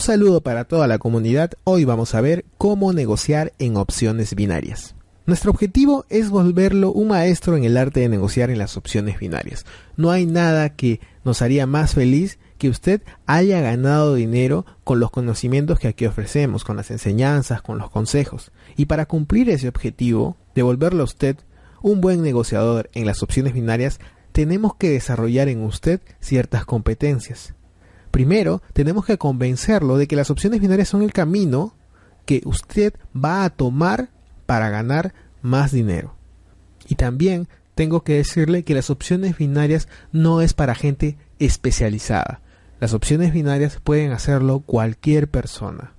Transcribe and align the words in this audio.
Un 0.00 0.06
saludo 0.06 0.40
para 0.40 0.64
toda 0.64 0.86
la 0.86 0.96
comunidad. 0.96 1.50
Hoy 1.62 1.84
vamos 1.84 2.14
a 2.14 2.22
ver 2.22 2.46
cómo 2.56 2.94
negociar 2.94 3.52
en 3.58 3.76
opciones 3.76 4.34
binarias. 4.34 4.94
Nuestro 5.26 5.50
objetivo 5.50 6.06
es 6.08 6.30
volverlo 6.30 6.90
un 6.90 7.08
maestro 7.08 7.54
en 7.54 7.64
el 7.64 7.76
arte 7.76 8.00
de 8.00 8.08
negociar 8.08 8.48
en 8.48 8.56
las 8.56 8.78
opciones 8.78 9.18
binarias. 9.18 9.66
No 9.98 10.10
hay 10.10 10.24
nada 10.24 10.70
que 10.70 11.00
nos 11.22 11.42
haría 11.42 11.66
más 11.66 11.92
feliz 11.92 12.38
que 12.56 12.70
usted 12.70 13.02
haya 13.26 13.60
ganado 13.60 14.14
dinero 14.14 14.64
con 14.84 15.00
los 15.00 15.10
conocimientos 15.10 15.78
que 15.78 15.88
aquí 15.88 16.06
ofrecemos, 16.06 16.64
con 16.64 16.78
las 16.78 16.90
enseñanzas, 16.90 17.60
con 17.60 17.76
los 17.76 17.90
consejos. 17.90 18.52
Y 18.78 18.86
para 18.86 19.04
cumplir 19.04 19.50
ese 19.50 19.68
objetivo, 19.68 20.38
de 20.54 20.62
volverlo 20.62 21.02
a 21.02 21.04
usted 21.04 21.36
un 21.82 22.00
buen 22.00 22.22
negociador 22.22 22.88
en 22.94 23.04
las 23.04 23.22
opciones 23.22 23.52
binarias, 23.52 24.00
tenemos 24.32 24.76
que 24.76 24.88
desarrollar 24.88 25.48
en 25.48 25.62
usted 25.62 26.00
ciertas 26.20 26.64
competencias. 26.64 27.52
Primero, 28.10 28.62
tenemos 28.72 29.04
que 29.04 29.18
convencerlo 29.18 29.96
de 29.96 30.08
que 30.08 30.16
las 30.16 30.30
opciones 30.30 30.60
binarias 30.60 30.88
son 30.88 31.02
el 31.02 31.12
camino 31.12 31.74
que 32.26 32.42
usted 32.44 32.94
va 33.14 33.44
a 33.44 33.50
tomar 33.50 34.10
para 34.46 34.68
ganar 34.68 35.14
más 35.42 35.72
dinero. 35.72 36.14
Y 36.88 36.96
también 36.96 37.48
tengo 37.74 38.02
que 38.02 38.14
decirle 38.14 38.64
que 38.64 38.74
las 38.74 38.90
opciones 38.90 39.38
binarias 39.38 39.88
no 40.12 40.40
es 40.42 40.54
para 40.54 40.74
gente 40.74 41.16
especializada. 41.38 42.40
Las 42.80 42.94
opciones 42.94 43.32
binarias 43.32 43.78
pueden 43.82 44.12
hacerlo 44.12 44.60
cualquier 44.60 45.30
persona. 45.30 45.92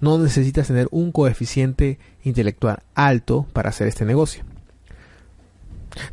No 0.00 0.18
necesitas 0.18 0.66
tener 0.66 0.88
un 0.90 1.12
coeficiente 1.12 1.98
intelectual 2.22 2.82
alto 2.94 3.46
para 3.52 3.70
hacer 3.70 3.86
este 3.86 4.04
negocio. 4.04 4.44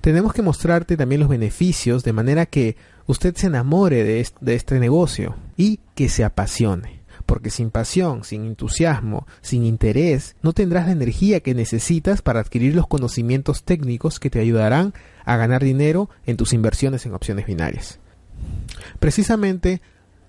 Tenemos 0.02 0.34
que 0.34 0.42
mostrarte 0.42 0.98
también 0.98 1.22
los 1.22 1.30
beneficios 1.30 2.04
de 2.04 2.14
manera 2.14 2.46
que 2.46 2.76
usted 3.08 3.36
se 3.36 3.48
enamore 3.48 4.04
de, 4.04 4.54
este 4.54 4.80
negocio 4.80 5.36
y 5.56 5.80
que 5.96 6.10
se 6.10 6.24
apasione. 6.24 7.02
Porque 7.26 7.50
sin 7.50 7.72
pasión, 7.72 8.24
sin 8.24 8.46
entusiasmo, 8.46 9.28
sin 9.42 9.66
interés, 9.66 10.36
no 10.42 10.54
tendrás 10.54 10.86
la 10.86 10.94
energía 10.94 11.42
que 11.42 11.56
necesitas 11.56 12.22
para 12.22 12.40
adquirir 12.40 12.76
los 12.76 12.88
conocimientos 12.88 13.64
técnicos 13.64 14.20
que 14.20 14.30
te 14.30 14.40
ayudarán 14.40 14.94
a 15.26 15.36
ganar 15.36 15.64
dinero 15.64 16.10
en 16.26 16.38
tus 16.38 16.54
inversiones 16.54 17.06
en 17.06 17.14
opciones 17.14 17.46
binarias. 17.46 18.00
Precisamente, 19.00 19.82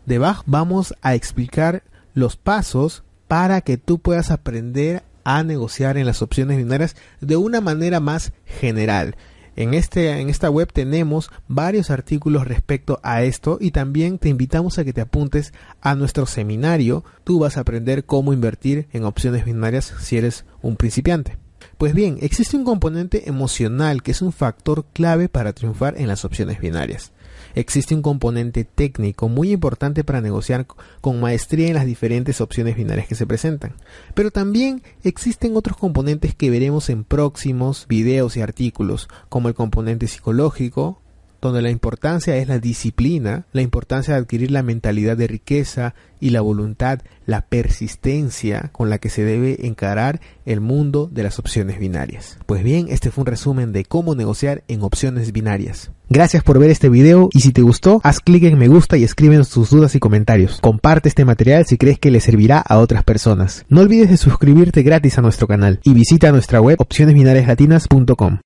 debajo 0.06 0.43
vamos 0.47 0.95
a 1.03 1.15
explicar 1.15 1.84
los 2.15 2.37
pasos 2.37 3.05
para 3.29 3.61
que 3.61 3.77
tú 3.77 4.01
puedas 4.01 4.31
aprender 4.31 5.05
a 5.23 5.45
negociar 5.45 5.99
en 5.99 6.06
las 6.06 6.23
opciones 6.23 6.56
binarias 6.56 6.97
de 7.21 7.37
una 7.37 7.61
manera 7.61 8.01
más 8.01 8.33
general 8.45 9.15
en, 9.59 9.75
este, 9.75 10.20
en 10.20 10.31
esta 10.31 10.51
web 10.51 10.73
tenemos 10.73 11.31
varios 11.48 11.91
artículos 11.91 12.47
respecto 12.47 13.01
a 13.03 13.25
esto 13.25 13.59
y 13.61 13.73
también 13.73 14.19
te 14.19 14.28
invitamos 14.28 14.78
a 14.78 14.84
que 14.84 14.92
te 14.92 15.00
apuntes 15.00 15.53
a 15.81 15.97
nuestro 15.97 16.27
seminario. 16.27 17.03
Tú 17.25 17.41
vas 17.41 17.56
a 17.56 17.62
aprender 17.62 18.05
cómo 18.05 18.32
invertir 18.32 18.87
en 18.93 19.05
opciones 19.05 19.44
binarias 19.44 19.93
si 19.99 20.16
eres 20.16 20.44
un 20.62 20.77
principiante. 20.77 21.38
Pues 21.76 21.94
bien, 21.94 22.19
existe 22.20 22.56
un 22.56 22.64
componente 22.64 23.28
emocional 23.28 24.02
que 24.02 24.10
es 24.12 24.22
un 24.22 24.32
factor 24.32 24.84
clave 24.92 25.28
para 25.28 25.52
triunfar 25.52 25.94
en 25.98 26.08
las 26.08 26.24
opciones 26.24 26.60
binarias 26.60 27.12
existe 27.54 27.94
un 27.94 28.02
componente 28.02 28.64
técnico 28.64 29.28
muy 29.28 29.52
importante 29.52 30.04
para 30.04 30.20
negociar 30.20 30.66
con 31.00 31.20
maestría 31.20 31.69
en 31.69 31.74
las 31.74 31.86
diferentes 31.86 32.41
opciones 32.41 32.76
binarias 32.76 33.08
que 33.08 33.14
se 33.14 33.26
presentan. 33.26 33.74
Pero 34.14 34.30
también 34.30 34.82
existen 35.02 35.56
otros 35.56 35.76
componentes 35.76 36.34
que 36.34 36.50
veremos 36.50 36.88
en 36.91 37.04
próximos 37.04 37.86
videos 37.88 38.36
y 38.36 38.42
artículos, 38.42 39.08
como 39.28 39.48
el 39.48 39.54
componente 39.54 40.06
psicológico, 40.06 41.00
donde 41.41 41.62
la 41.62 41.71
importancia 41.71 42.37
es 42.37 42.49
la 42.49 42.59
disciplina, 42.59 43.47
la 43.53 43.62
importancia 43.62 44.15
de 44.15 44.21
adquirir 44.21 44.50
la 44.50 44.62
mentalidad 44.62 45.16
de 45.16 45.26
riqueza 45.26 45.94
y 46.21 46.31
la 46.31 46.41
voluntad, 46.41 47.00
la 47.26 47.43
persistencia 47.43 48.71
con 48.72 48.91
la 48.91 48.99
que 48.99 49.09
se 49.09 49.22
debe 49.22 49.66
encarar 49.66 50.21
el 50.47 50.60
mundo 50.60 51.09
de 51.12 51.22
las 51.22 51.38
opciones 51.38 51.78
binarias. 51.78 52.38
Pues 52.47 52.62
bien, 52.65 52.87
este 52.88 53.10
fue 53.10 53.22
un 53.22 53.26
resumen 53.26 53.72
de 53.72 53.84
cómo 53.84 54.15
negociar 54.15 54.65
en 54.69 54.82
opciones 54.82 55.32
binarias. 55.32 55.91
Gracias 56.10 56.43
por 56.43 56.59
ver 56.59 56.71
este 56.71 56.88
video 56.88 57.28
y 57.32 57.41
si 57.41 57.53
te 57.53 57.62
gustó, 57.62 58.00
haz 58.03 58.20
clic 58.20 58.44
en 58.44 58.59
me 58.59 58.69
gusta 58.69 58.97
y 58.97 59.05
escríbenos 59.05 59.50
tus 59.50 59.70
dudas 59.70 59.94
y 59.94 59.99
comentarios. 60.00 60.59
Comparte 60.60 61.09
este 61.09 61.25
material 61.25 61.66
si 61.66 61.76
crees 61.76 61.99
que 61.99 62.10
le 62.10 62.20
servirá 62.20 62.59
a 62.59 62.78
otras 62.78 63.05
personas. 63.05 63.66
No 63.69 63.82
olvides 63.82 64.10
de 64.10 64.16
suscribirte 64.16 64.82
gratis 64.82 65.19
a 65.19 65.22
nuestro 65.22 65.47
canal 65.47 65.81
y 65.84 65.93
visita 65.93 66.32
nuestra 66.32 66.60
web 66.60 66.76
opcionesbinariaslatinas.com. 66.81 68.38